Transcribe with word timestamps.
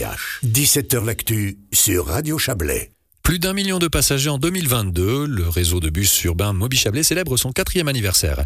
17h 0.00 1.04
L'actu 1.04 1.58
sur 1.72 2.06
Radio 2.06 2.38
Chablais. 2.38 2.90
Plus 3.22 3.38
d'un 3.38 3.52
million 3.52 3.78
de 3.78 3.86
passagers 3.86 4.30
en 4.30 4.38
2022, 4.38 5.26
le 5.26 5.46
réseau 5.46 5.78
de 5.78 5.90
bus 5.90 6.24
urbain 6.24 6.54
Moby 6.54 6.78
Chablais 6.78 7.02
célèbre 7.02 7.36
son 7.36 7.52
quatrième 7.52 7.86
anniversaire. 7.86 8.42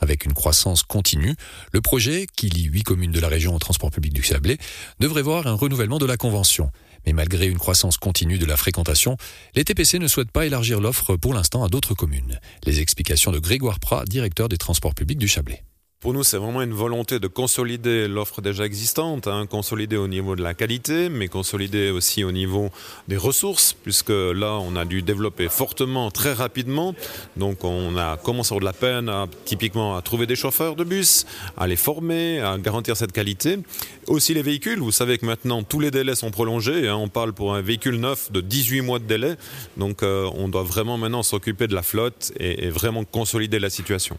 Avec 0.00 0.24
une 0.24 0.32
croissance 0.32 0.82
continue, 0.82 1.36
le 1.72 1.80
projet, 1.80 2.26
qui 2.36 2.48
lie 2.48 2.64
huit 2.64 2.82
communes 2.82 3.12
de 3.12 3.20
la 3.20 3.28
région 3.28 3.54
au 3.54 3.58
transport 3.60 3.92
public 3.92 4.12
du 4.12 4.22
Chablais, 4.22 4.58
devrait 4.98 5.22
voir 5.22 5.46
un 5.46 5.54
renouvellement 5.54 5.98
de 5.98 6.06
la 6.06 6.16
convention. 6.16 6.72
Mais 7.06 7.12
malgré 7.12 7.46
une 7.46 7.58
croissance 7.58 7.98
continue 7.98 8.38
de 8.38 8.46
la 8.46 8.56
fréquentation, 8.56 9.16
les 9.54 9.62
TPC 9.62 10.00
ne 10.00 10.08
souhaitent 10.08 10.32
pas 10.32 10.44
élargir 10.44 10.80
l'offre 10.80 11.14
pour 11.14 11.34
l'instant 11.34 11.62
à 11.62 11.68
d'autres 11.68 11.94
communes. 11.94 12.40
Les 12.64 12.80
explications 12.80 13.30
de 13.30 13.38
Grégoire 13.38 13.78
Prat, 13.78 14.04
directeur 14.06 14.48
des 14.48 14.58
transports 14.58 14.94
publics 14.94 15.18
du 15.18 15.28
Chablais. 15.28 15.62
Pour 16.00 16.12
nous, 16.12 16.22
c'est 16.24 16.36
vraiment 16.36 16.60
une 16.60 16.74
volonté 16.74 17.18
de 17.20 17.26
consolider 17.26 18.06
l'offre 18.06 18.42
déjà 18.42 18.66
existante, 18.66 19.26
hein, 19.28 19.46
consolider 19.46 19.96
au 19.96 20.08
niveau 20.08 20.36
de 20.36 20.42
la 20.42 20.52
qualité, 20.52 21.08
mais 21.08 21.28
consolider 21.28 21.88
aussi 21.90 22.22
au 22.22 22.32
niveau 22.32 22.68
des 23.08 23.16
ressources, 23.16 23.72
puisque 23.72 24.10
là, 24.10 24.58
on 24.60 24.76
a 24.76 24.84
dû 24.84 25.00
développer 25.00 25.48
fortement, 25.48 26.10
très 26.10 26.34
rapidement. 26.34 26.94
Donc, 27.38 27.64
on 27.64 27.96
a 27.96 28.18
commencé 28.18 28.54
à 28.54 28.58
de 28.58 28.64
la 28.64 28.74
peine, 28.74 29.10
typiquement, 29.46 29.96
à 29.96 30.02
trouver 30.02 30.26
des 30.26 30.36
chauffeurs 30.36 30.76
de 30.76 30.84
bus, 30.84 31.24
à 31.56 31.66
les 31.66 31.76
former, 31.76 32.40
à 32.40 32.58
garantir 32.58 32.94
cette 32.94 33.12
qualité. 33.12 33.58
Aussi 34.06 34.34
les 34.34 34.42
véhicules, 34.42 34.80
vous 34.80 34.92
savez 34.92 35.16
que 35.16 35.24
maintenant, 35.24 35.62
tous 35.62 35.80
les 35.80 35.90
délais 35.90 36.14
sont 36.14 36.30
prolongés. 36.30 36.88
Hein, 36.88 36.96
on 36.96 37.08
parle 37.08 37.32
pour 37.32 37.54
un 37.54 37.62
véhicule 37.62 37.96
neuf 37.96 38.30
de 38.30 38.42
18 38.42 38.82
mois 38.82 38.98
de 38.98 39.06
délai. 39.06 39.36
Donc, 39.78 40.02
euh, 40.02 40.30
on 40.34 40.48
doit 40.48 40.62
vraiment 40.62 40.98
maintenant 40.98 41.22
s'occuper 41.22 41.66
de 41.68 41.74
la 41.74 41.82
flotte 41.82 42.34
et 42.38 42.68
vraiment 42.68 43.04
consolider 43.04 43.58
la 43.58 43.70
situation. 43.70 44.18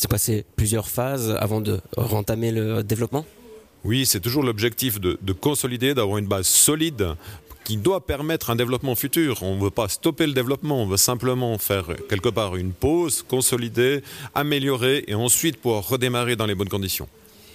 C'est 0.00 0.08
passé 0.08 0.44
plusieurs 0.54 0.88
phases 0.88 1.36
avant 1.40 1.60
de 1.60 1.80
rentamer 1.96 2.52
le 2.52 2.84
développement 2.84 3.26
Oui, 3.82 4.06
c'est 4.06 4.20
toujours 4.20 4.44
l'objectif 4.44 5.00
de, 5.00 5.18
de 5.20 5.32
consolider, 5.32 5.92
d'avoir 5.92 6.18
une 6.18 6.28
base 6.28 6.46
solide 6.46 7.16
qui 7.64 7.76
doit 7.76 8.06
permettre 8.06 8.50
un 8.50 8.54
développement 8.54 8.94
futur. 8.94 9.42
On 9.42 9.56
ne 9.56 9.60
veut 9.60 9.72
pas 9.72 9.88
stopper 9.88 10.28
le 10.28 10.34
développement, 10.34 10.80
on 10.80 10.86
veut 10.86 10.96
simplement 10.96 11.58
faire 11.58 11.88
quelque 12.08 12.28
part 12.28 12.54
une 12.54 12.70
pause, 12.70 13.24
consolider, 13.28 14.04
améliorer 14.36 15.02
et 15.08 15.16
ensuite 15.16 15.56
pouvoir 15.56 15.88
redémarrer 15.88 16.36
dans 16.36 16.46
les 16.46 16.54
bonnes 16.54 16.68
conditions. 16.68 17.08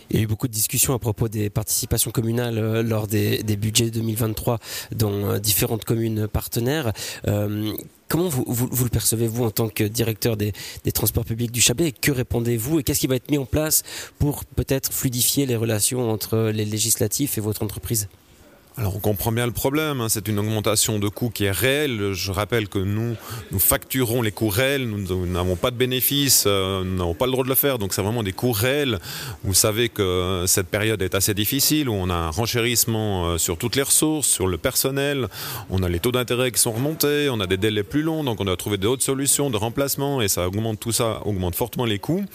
Il 0.10 0.18
y 0.18 0.20
a 0.20 0.24
eu 0.24 0.28
beaucoup 0.28 0.48
de 0.48 0.54
discussions 0.54 0.94
à 0.94 1.00
propos 1.00 1.28
des 1.28 1.50
participations 1.50 2.12
communales 2.12 2.58
euh, 2.58 2.84
lors 2.84 3.08
des, 3.08 3.42
budgets 3.58 3.90
2023 3.90 4.60
dans 4.96 5.12
euh, 5.12 5.40
différentes 5.40 5.86
communes 5.86 6.28
partenaires. 6.28 6.94
Euh, 7.28 7.74
comment 8.08 8.30
vous, 8.30 8.84
le 8.84 8.90
percevez, 8.90 9.28
vous, 9.28 9.44
en 9.44 9.52
tant 9.52 9.70
que 9.70 9.84
directeur 9.84 10.38
des, 10.38 10.54
des 10.84 10.92
transports 10.92 11.26
publics 11.26 11.52
du 11.52 11.62
Chablais 11.62 11.92
Que 11.92 12.12
répondez-vous 12.12 12.80
Et 12.80 12.84
qu'est-ce 12.84 13.00
qui 13.00 13.08
va 13.08 13.16
être 13.16 13.32
mis 13.32 13.38
en 13.38 13.46
place 13.46 13.84
pour 14.20 14.46
peut-être 14.46 14.92
fluidifier 14.92 15.46
les 15.46 15.56
relations 15.56 16.12
entre 16.12 16.52
les 16.54 16.66
législatifs 16.66 17.38
et 17.38 17.42
votre 17.42 17.64
entreprise? 17.64 18.08
Alors 18.76 18.96
on 18.96 19.00
comprend 19.00 19.32
bien 19.32 19.46
le 19.46 19.52
problème, 19.52 20.02
hein. 20.02 20.10
c'est 20.10 20.28
une 20.28 20.40
augmentation 20.40 20.98
de 20.98 21.08
coûts 21.08 21.30
qui 21.30 21.46
est 21.46 21.52
réelle. 21.52 22.14
Je 22.14 22.32
rappelle 22.32 22.68
que 22.68 22.80
nous, 22.80 23.16
nous 23.52 23.60
facturons 23.60 24.24
les 24.24 24.32
coûts 24.32 24.50
réels, 24.50 24.90
nous 24.90 25.28
n'avons 25.28 25.56
pas 25.56 25.70
de 25.70 25.76
bénéfices, 25.76 26.46
euh, 26.48 26.84
nous 26.84 26.98
n'avons 26.98 27.14
pas 27.14 27.28
le 27.28 27.32
droit 27.32 27.44
de 27.44 27.50
le 27.50 27.56
faire, 27.56 27.78
donc 27.78 27.94
c'est 27.94 28.02
vraiment 28.02 28.24
des 28.24 28.34
coûts 28.34 28.52
réels. 28.52 28.98
Vous 29.44 29.54
savez 29.54 29.90
que 29.90 30.46
cette 30.48 30.68
période 30.68 31.04
est 31.04 31.14
assez 31.14 31.36
difficile, 31.36 31.88
où 31.88 31.94
on 31.94 32.10
a 32.10 32.16
un 32.16 32.30
renchérissement 32.32 33.28
euh, 33.28 33.38
sur 33.38 33.58
toutes 33.58 33.76
les 33.76 33.84
ressources, 33.84 34.28
sur 34.28 34.48
le 34.48 34.58
personnel, 34.58 35.28
on 35.70 35.84
a 35.84 35.90
les 35.90 36.00
taux 36.00 36.12
d'intérêt 36.12 36.52
qui 36.52 36.60
sont 36.60 36.72
remontés, 36.72 37.30
on 37.30 37.40
a 37.40 37.48
des 37.48 37.58
délais 37.58 37.84
plus 37.84 38.02
longs, 38.02 38.24
donc 38.24 38.42
on 38.42 38.48
a 38.48 38.56
trouvé 38.56 38.78
d'autres 38.78 39.04
solutions 39.04 39.52
de 39.52 39.58
remplacement, 39.58 40.20
et 40.20 40.28
ça 40.28 40.48
augmente 40.48 40.80
tout 40.80 40.92
ça, 40.92 41.22
augmente 41.26 41.56
fortement 41.56 41.86
les 41.86 42.00
coûts. 42.00 42.26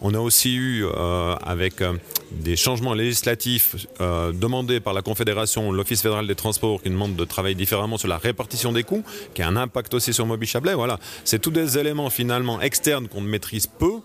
On 0.00 0.14
a 0.14 0.20
aussi 0.20 0.54
eu, 0.54 0.84
euh, 0.84 1.34
avec 1.44 1.82
euh, 1.82 1.94
des 2.30 2.56
changements 2.56 2.94
législatifs 2.94 3.76
euh, 4.00 4.32
demandés 4.32 4.80
par 4.80 4.92
la 4.92 5.02
Confédération, 5.02 5.72
l'Office 5.72 6.02
fédéral 6.02 6.26
des 6.26 6.34
transports, 6.34 6.82
qui 6.82 6.90
demande 6.90 7.16
de 7.16 7.24
travailler 7.24 7.54
différemment 7.54 7.98
sur 7.98 8.08
la 8.08 8.18
répartition 8.18 8.72
des 8.72 8.82
coûts, 8.82 9.04
qui 9.34 9.42
a 9.42 9.48
un 9.48 9.56
impact 9.56 9.94
aussi 9.94 10.12
sur 10.12 10.26
Moby 10.26 10.46
Chablais. 10.46 10.74
Voilà, 10.74 10.98
c'est 11.24 11.40
tous 11.40 11.50
des 11.50 11.78
éléments 11.78 12.10
finalement 12.10 12.60
externes 12.60 13.08
qu'on 13.08 13.20
maîtrise 13.20 13.66
peu 13.66 14.00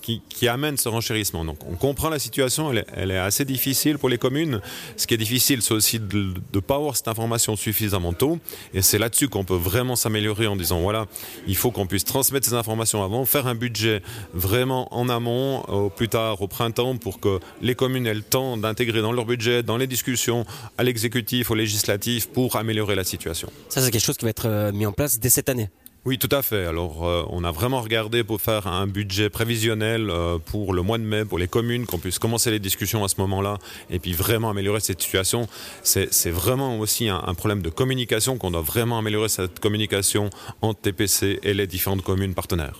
qui, 0.00 0.48
amène 0.48 0.76
ce 0.76 0.88
renchérissement. 0.88 1.44
Donc 1.44 1.58
on 1.68 1.74
comprend 1.74 2.08
la 2.08 2.18
situation, 2.18 2.70
elle 2.70 2.78
est, 2.78 2.86
elle 2.94 3.10
est, 3.10 3.18
assez 3.18 3.44
difficile 3.44 3.98
pour 3.98 4.08
les 4.08 4.18
communes. 4.18 4.60
Ce 4.96 5.06
qui 5.06 5.14
est 5.14 5.18
difficile, 5.18 5.62
c'est 5.62 5.74
aussi 5.74 5.98
de 5.98 6.34
ne 6.54 6.60
pas 6.60 6.76
avoir 6.76 6.96
cette 6.96 7.08
information 7.08 7.56
suffisamment 7.56 8.12
tôt. 8.12 8.38
Et 8.74 8.82
c'est 8.82 8.98
là-dessus 8.98 9.28
qu'on 9.28 9.44
peut 9.44 9.56
vraiment 9.56 9.96
s'améliorer 9.96 10.46
en 10.46 10.56
disant, 10.56 10.80
voilà, 10.80 11.06
il 11.46 11.56
faut 11.56 11.70
qu'on 11.70 11.86
puisse 11.86 12.04
transmettre 12.04 12.46
ces 12.46 12.54
informations 12.54 13.02
avant, 13.02 13.24
faire 13.24 13.46
un 13.46 13.54
budget 13.54 14.02
vraiment 14.32 14.92
en 14.94 15.08
amont, 15.08 15.60
au 15.68 15.90
plus 15.90 16.08
tard 16.08 16.40
au 16.40 16.48
printemps, 16.48 16.96
pour 16.96 17.20
que 17.20 17.40
les 17.60 17.74
communes 17.74 18.06
aient 18.06 18.14
le 18.14 18.22
temps 18.22 18.56
d'intégrer 18.56 19.02
dans 19.02 19.12
leur 19.12 19.26
budget, 19.26 19.62
dans 19.62 19.76
les 19.76 19.86
discussions, 19.86 20.46
à 20.78 20.84
l'exécutif, 20.84 21.50
au 21.50 21.54
législatif, 21.54 22.28
pour 22.28 22.56
améliorer 22.56 22.94
la 22.94 23.04
situation. 23.04 23.50
Ça, 23.68 23.82
c'est 23.82 23.90
quelque 23.90 24.04
chose 24.04 24.16
qui 24.16 24.24
va 24.24 24.30
être 24.30 24.48
euh, 24.48 24.72
mis 24.72 24.86
en 24.86 24.92
place 24.92 25.18
dès 25.18 25.30
cette 25.30 25.48
année 25.48 25.68
oui, 26.08 26.18
tout 26.18 26.34
à 26.34 26.40
fait. 26.40 26.64
Alors, 26.64 27.06
euh, 27.06 27.22
on 27.28 27.44
a 27.44 27.50
vraiment 27.50 27.82
regardé 27.82 28.24
pour 28.24 28.40
faire 28.40 28.66
un 28.66 28.86
budget 28.86 29.28
prévisionnel 29.28 30.08
euh, 30.08 30.38
pour 30.38 30.72
le 30.72 30.80
mois 30.80 30.96
de 30.96 31.02
mai, 31.02 31.26
pour 31.26 31.38
les 31.38 31.48
communes, 31.48 31.84
qu'on 31.84 31.98
puisse 31.98 32.18
commencer 32.18 32.50
les 32.50 32.58
discussions 32.58 33.04
à 33.04 33.08
ce 33.08 33.16
moment-là 33.18 33.58
et 33.90 33.98
puis 33.98 34.14
vraiment 34.14 34.48
améliorer 34.48 34.80
cette 34.80 35.02
situation. 35.02 35.46
C'est 35.82 36.30
vraiment 36.30 36.78
aussi 36.78 37.10
un, 37.10 37.22
un, 37.26 37.34
problème 37.34 37.60
de 37.60 37.68
communication 37.68 38.38
qu'on 38.38 38.52
doit 38.52 38.62
vraiment 38.62 38.96
améliorer 38.96 39.28
cette 39.28 39.60
communication 39.60 40.30
entre 40.62 40.80
TPC 40.80 41.40
et 41.42 41.52
les 41.52 41.66
différentes 41.66 42.02
communes 42.02 42.32
partenaires 42.32 42.78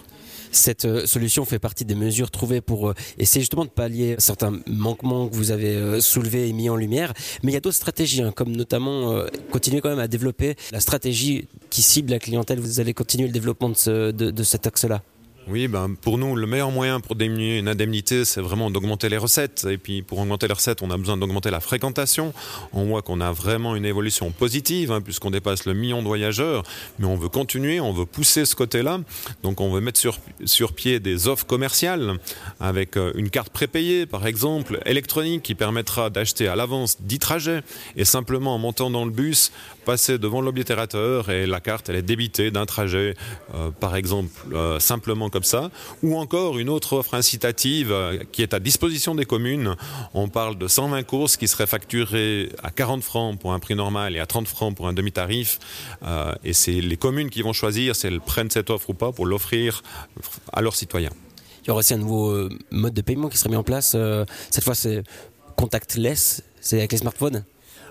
cette 0.53 0.84
euh, 0.84 1.06
solution 1.06 1.44
fait 1.44 1.59
partie 1.59 1.84
des 1.84 1.94
mesures 1.94 2.31
trouvées 2.31 2.60
pour 2.60 2.91
euh, 2.91 2.94
essayer 3.19 3.41
justement 3.41 3.64
de 3.64 3.70
pallier 3.70 4.16
certains 4.19 4.59
manquements 4.66 5.28
que 5.28 5.34
vous 5.34 5.50
avez 5.50 5.75
euh, 5.76 6.00
soulevés 6.00 6.48
et 6.48 6.53
mis 6.53 6.69
en 6.70 6.76
lumière. 6.76 7.12
Mais 7.42 7.53
il 7.53 7.54
y 7.54 7.59
a 7.59 7.60
d'autres 7.60 7.76
stratégies, 7.76 8.22
hein, 8.22 8.32
comme 8.34 8.54
notamment 8.54 9.25
continuer 9.50 9.81
quand 9.81 9.91
même 9.91 9.98
à 9.98 10.09
développer 10.09 10.56
la 10.72 10.81
stratégie 10.81 11.48
qui 11.70 11.82
cible 11.82 12.10
la 12.10 12.19
clientèle. 12.19 12.60
Vous 12.60 12.81
allez 12.81 12.94
continuer 12.94 13.26
le 13.26 13.32
développement 13.32 13.69
de, 13.69 13.76
ce, 13.76 14.10
de, 14.10 14.31
de 14.31 14.42
cet 14.42 14.66
axe-là. 14.66 15.03
Oui, 15.50 15.66
ben 15.66 15.94
pour 15.98 16.19
nous, 16.19 16.36
le 16.36 16.47
meilleur 16.47 16.70
moyen 16.70 17.00
pour 17.00 17.16
diminuer 17.16 17.59
une 17.59 17.69
indemnité, 17.69 18.26
c'est 18.26 18.42
vraiment 18.42 18.70
d'augmenter 18.70 19.09
les 19.09 19.16
recettes. 19.16 19.66
Et 19.70 19.78
puis 19.78 20.03
pour 20.03 20.19
augmenter 20.19 20.47
les 20.47 20.53
recettes, 20.53 20.82
on 20.82 20.91
a 20.91 20.97
besoin 20.98 21.16
d'augmenter 21.16 21.50
la 21.50 21.60
fréquentation. 21.60 22.34
On 22.75 22.84
voit 22.84 23.00
qu'on 23.00 23.22
a 23.22 23.32
vraiment 23.32 23.75
une 23.75 23.86
évolution 23.86 24.31
positive, 24.31 24.92
hein, 24.92 25.00
puisqu'on 25.00 25.31
dépasse 25.31 25.64
le 25.64 25.72
million 25.72 26.03
de 26.03 26.06
voyageurs. 26.06 26.64
Mais 26.98 27.06
on 27.06 27.16
veut 27.16 27.31
continuer, 27.31 27.81
on 27.81 27.94
veut 27.94 28.04
pousser 28.04 28.44
ce 28.44 28.54
côté-là. 28.54 29.00
Donc 29.42 29.62
on 29.62 29.70
veut 29.70 29.81
mettre 29.81 29.98
sur, 29.98 30.19
sur 30.44 30.75
pied 30.75 31.00
des 31.00 31.28
offres 31.28 31.47
commerciales 31.47 32.19
avec 32.60 32.98
euh, 32.98 33.12
une 33.15 33.30
carte 33.30 33.48
prépayée, 33.48 34.04
par 34.04 34.26
exemple, 34.26 34.78
électronique, 34.84 35.42
qui 35.44 35.54
permettra 35.54 36.10
d'acheter 36.10 36.47
à 36.47 36.56
l'avance 36.56 37.00
10 37.00 37.19
trajets 37.20 37.62
et 37.97 38.04
simplement 38.04 38.54
en 38.54 38.59
montant 38.59 38.91
dans 38.91 39.06
le 39.06 39.10
bus, 39.10 39.50
passer 39.86 40.19
devant 40.19 40.42
l'oblitérateur 40.42 41.30
et 41.30 41.47
la 41.47 41.60
carte, 41.60 41.88
elle 41.88 41.97
est 41.97 42.03
débitée 42.03 42.50
d'un 42.50 42.66
trajet, 42.66 43.15
euh, 43.54 43.70
par 43.70 43.97
exemple, 43.97 44.28
euh, 44.53 44.78
simplement 44.78 45.30
comme 45.30 45.38
ça, 45.44 45.71
ou 46.03 46.16
encore 46.16 46.59
une 46.59 46.69
autre 46.69 46.94
offre 46.94 47.15
incitative 47.15 47.93
euh, 47.93 48.19
qui 48.32 48.43
est 48.43 48.54
à 48.54 48.59
disposition 48.59 49.15
des 49.15 49.25
communes. 49.25 49.75
On 50.15 50.28
parle 50.28 50.56
de 50.59 50.69
120 50.69 51.03
courses 51.04 51.37
qui 51.37 51.49
seraient 51.49 51.66
facturées 51.66 52.50
à 52.62 52.71
40 52.71 53.03
francs 53.03 53.38
pour 53.38 53.53
un 53.53 53.59
prix 53.59 53.75
normal 53.75 54.16
et 54.16 54.21
à 54.21 54.27
30 54.27 54.48
francs 54.48 54.75
pour 54.75 54.88
un 54.88 54.93
demi-tarif. 54.93 55.59
Euh, 56.03 56.34
et 56.44 56.53
c'est 56.53 56.81
les 56.81 56.97
communes 56.97 57.31
qui 57.31 57.43
vont 57.43 57.53
choisir 57.53 57.97
si 57.97 58.06
elles 58.06 58.21
prennent 58.21 58.50
cette 58.50 58.71
offre 58.71 58.91
ou 58.91 58.94
pas 58.94 59.12
pour 59.12 59.27
l'offrir 59.27 59.82
à 60.53 60.62
leurs 60.62 60.77
citoyens. 60.77 61.12
Il 61.62 61.69
y 61.69 61.71
aura 61.71 61.81
aussi 61.81 61.94
un 61.94 61.98
nouveau 61.98 62.31
euh, 62.31 62.48
mode 62.71 62.94
de 62.94 63.03
paiement 63.03 63.28
qui 63.28 63.37
serait 63.37 63.50
mis 63.50 63.56
en 63.56 63.62
place. 63.62 63.97
Cette 64.50 64.65
fois, 64.65 64.75
c'est 64.75 65.03
contactless, 65.56 66.43
c'est 66.60 66.78
avec 66.78 66.93
les 66.93 66.98
smartphones? 66.98 67.44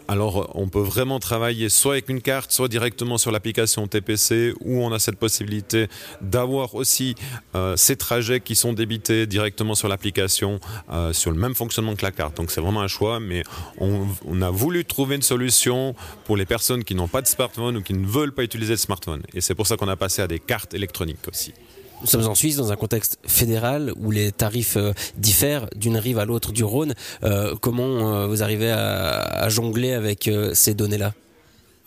Alors, 0.07 0.51
on 0.55 0.69
peut 0.69 0.81
vraiment 0.81 1.19
travailler 1.19 1.69
soit 1.69 1.93
avec 1.93 2.09
une 2.09 2.21
carte, 2.21 2.51
soit 2.51 2.69
directement 2.69 3.17
sur 3.17 3.31
l'application 3.31 3.87
TPC, 3.87 4.53
où 4.61 4.81
on 4.81 4.93
a 4.93 4.99
cette 4.99 5.17
possibilité 5.17 5.87
d'avoir 6.21 6.75
aussi 6.75 7.15
euh, 7.55 7.75
ces 7.75 7.97
trajets 7.97 8.39
qui 8.39 8.55
sont 8.55 8.73
débités 8.73 9.27
directement 9.27 9.75
sur 9.75 9.89
l'application, 9.89 10.59
euh, 10.91 11.11
sur 11.11 11.31
le 11.31 11.37
même 11.37 11.55
fonctionnement 11.55 11.95
que 11.95 12.05
la 12.05 12.11
carte. 12.11 12.37
Donc, 12.37 12.51
c'est 12.51 12.61
vraiment 12.61 12.81
un 12.81 12.87
choix, 12.87 13.19
mais 13.19 13.43
on, 13.79 14.07
on, 14.25 14.41
a 14.41 14.49
voulu 14.49 14.85
trouver 14.85 15.15
une 15.15 15.21
solution 15.21 15.93
pour 16.23 16.37
les 16.37 16.45
personnes 16.45 16.83
qui 16.83 16.95
n'ont 16.95 17.09
pas 17.09 17.21
de 17.21 17.27
smartphone 17.27 17.77
ou 17.77 17.81
qui 17.81 17.93
ne 17.93 18.05
veulent 18.07 18.33
pas 18.33 18.43
utiliser 18.43 18.73
le 18.73 18.77
smartphone. 18.77 19.23
Et 19.33 19.41
c'est 19.41 19.55
pour 19.55 19.67
ça 19.67 19.75
qu'on 19.75 19.89
a 19.89 19.97
passé 19.97 20.21
à 20.21 20.27
des 20.27 20.39
cartes 20.39 20.73
électroniques 20.73 21.27
aussi. 21.27 21.53
Nous 22.01 22.07
sommes 22.07 22.27
en 22.27 22.35
Suisse 22.35 22.57
dans 22.57 22.71
un 22.71 22.75
contexte 22.75 23.17
fédéral 23.25 23.91
où 23.97 24.11
les 24.11 24.31
tarifs 24.31 24.77
euh, 24.77 24.93
diffèrent 25.17 25.67
d'une 25.75 25.97
rive 25.97 26.19
à 26.19 26.25
l'autre 26.25 26.51
du 26.51 26.63
Rhône. 26.63 26.93
Euh, 27.23 27.55
comment 27.59 28.13
euh, 28.13 28.27
vous 28.27 28.43
arrivez 28.43 28.71
à, 28.71 29.49
jongler 29.49 29.93
avec 29.93 30.29
ces 30.53 30.73
données-là? 30.73 31.13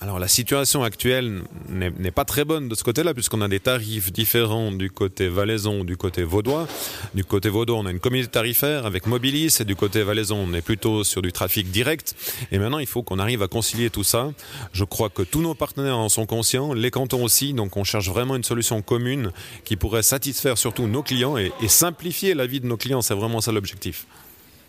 Alors 0.00 0.18
la 0.18 0.28
situation 0.28 0.82
actuelle 0.82 1.42
n'est 1.68 2.10
pas 2.10 2.24
très 2.24 2.46
bonne 2.46 2.68
de 2.68 2.74
ce 2.74 2.82
côté-là 2.82 3.12
puisqu'on 3.12 3.42
a 3.42 3.48
des 3.48 3.60
tarifs 3.60 4.10
différents 4.10 4.72
du 4.72 4.90
côté 4.90 5.28
valaisan 5.28 5.84
du 5.84 5.98
côté 5.98 6.22
vaudois. 6.22 6.66
Du 7.14 7.22
côté 7.22 7.50
vaudois 7.50 7.76
on 7.76 7.84
a 7.84 7.90
une 7.90 8.00
communauté 8.00 8.30
tarifaire 8.30 8.86
avec 8.86 9.06
Mobilis 9.06 9.58
et 9.60 9.64
du 9.64 9.76
côté 9.76 10.02
valaisan 10.02 10.36
on 10.36 10.54
est 10.54 10.62
plutôt 10.62 11.04
sur 11.04 11.20
du 11.20 11.32
trafic 11.32 11.70
direct. 11.70 12.14
Et 12.50 12.58
maintenant 12.58 12.78
il 12.78 12.86
faut 12.86 13.02
qu'on 13.02 13.18
arrive 13.18 13.42
à 13.42 13.48
concilier 13.48 13.90
tout 13.90 14.02
ça. 14.02 14.32
Je 14.72 14.84
crois 14.84 15.10
que 15.10 15.20
tous 15.20 15.42
nos 15.42 15.54
partenaires 15.54 15.98
en 15.98 16.08
sont 16.08 16.24
conscients, 16.24 16.72
les 16.72 16.90
cantons 16.90 17.22
aussi, 17.22 17.52
donc 17.52 17.76
on 17.76 17.84
cherche 17.84 18.08
vraiment 18.08 18.36
une 18.36 18.44
solution 18.44 18.80
commune 18.80 19.32
qui 19.64 19.76
pourrait 19.76 20.02
satisfaire 20.02 20.56
surtout 20.56 20.86
nos 20.86 21.02
clients 21.02 21.36
et, 21.36 21.52
et 21.60 21.68
simplifier 21.68 22.32
la 22.32 22.46
vie 22.46 22.60
de 22.60 22.66
nos 22.66 22.78
clients, 22.78 23.02
c'est 23.02 23.14
vraiment 23.14 23.42
ça 23.42 23.52
l'objectif. 23.52 24.06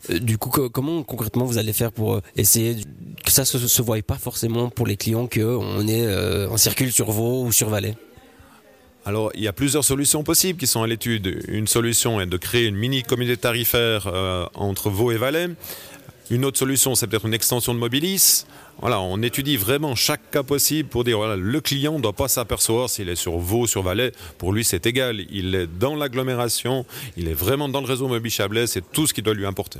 Euh, 0.10 0.19
du 0.19 0.38
coup, 0.38 0.50
comment 0.69 1.04
concrètement 1.04 1.45
vous 1.45 1.57
allez 1.57 1.74
faire 1.74 1.92
pour 1.92 2.22
essayer 2.36 2.75
que 3.23 3.31
ça 3.31 3.45
se, 3.45 3.57
se 3.57 3.81
voie 3.81 4.01
pas 4.01 4.18
forcément 4.18 4.69
pour 4.69 4.88
les 4.88 4.97
clients 4.97 5.27
qu'on 5.27 5.88
est 5.88 6.47
en 6.47 6.57
circule 6.57 6.91
sur 6.91 7.12
Vaud 7.12 7.44
ou 7.44 7.51
sur 7.51 7.69
Valais 7.69 7.95
alors, 9.03 9.31
il 9.33 9.41
y 9.41 9.47
a 9.47 9.53
plusieurs 9.53 9.83
solutions 9.83 10.23
possibles 10.23 10.59
qui 10.59 10.68
sont 10.68 10.83
à 10.83 10.88
l'étude. 10.88 11.44
Une 11.47 11.68
solution 11.68 12.21
est 12.21 12.27
de 12.27 12.38
créer 12.38 12.68
une 12.68 12.75
mini 12.75 13.01
communauté 13.01 13.38
tarifaire 13.38 14.06
euh, 14.07 14.45
entre 14.53 14.89
Vaud 14.89 15.12
et 15.12 15.18
Valais. 15.18 15.50
Une 16.29 16.45
autre 16.45 16.59
solution, 16.59 16.94
c'est 16.94 17.07
peut-être 17.07 17.25
une 17.25 17.33
extension 17.33 17.73
de 17.73 17.79
Mobilis. 17.79 18.45
Voilà, 18.79 19.01
on 19.01 19.21
étudie 19.21 19.57
vraiment 19.57 19.95
chaque 19.95 20.29
cas 20.31 20.44
possible 20.44 20.88
pour 20.88 21.03
dire 21.03 21.18
voilà, 21.18 21.35
le 21.35 21.62
client 21.62 21.97
ne 21.97 22.01
doit 22.01 22.13
pas 22.13 22.27
s'apercevoir 22.27 22.89
s'il 22.89 23.09
est 23.09 23.15
sur 23.15 23.38
Vaud, 23.38 23.68
sur 23.68 23.81
Valais. 23.81 24.12
Pour 24.38 24.53
lui, 24.53 24.63
c'est 24.63 24.85
égal. 24.85 25.25
Il 25.31 25.56
est 25.56 25.68
dans 25.68 25.95
l'agglomération, 25.95 26.85
il 27.18 27.27
est 27.27 27.33
vraiment 27.33 27.69
dans 27.69 27.81
le 27.81 27.88
réseau 27.88 28.07
Mobilis 28.07 28.35
Chablais, 28.35 28.68
c'est 28.68 28.83
tout 28.91 29.07
ce 29.07 29.13
qui 29.13 29.21
doit 29.21 29.33
lui 29.33 29.45
importer. 29.45 29.79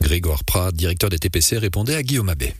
Grégoire 0.00 0.44
Prat, 0.44 0.72
directeur 0.72 1.10
des 1.10 1.18
TPC, 1.18 1.58
répondait 1.58 1.96
à 1.96 2.02
Guillaume 2.02 2.30
Abbé. 2.30 2.54